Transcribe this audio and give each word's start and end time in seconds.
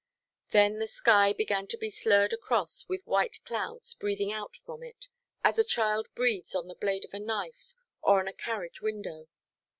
Then 0.49 0.79
the 0.79 0.87
sky 0.87 1.31
began 1.31 1.67
to 1.67 1.77
be 1.77 1.91
slurred 1.91 2.33
across 2.33 2.87
with 2.89 3.05
white 3.05 3.37
clouds 3.43 3.93
breathing 3.93 4.31
out 4.33 4.55
from 4.55 4.81
it, 4.81 5.09
as 5.43 5.59
a 5.59 5.63
child 5.63 6.07
breathes 6.15 6.55
on 6.55 6.67
the 6.67 6.73
blade 6.73 7.05
of 7.05 7.13
a 7.13 7.19
knife, 7.19 7.75
or 8.01 8.19
on 8.19 8.27
a 8.27 8.33
carriage 8.33 8.81
window. 8.81 9.27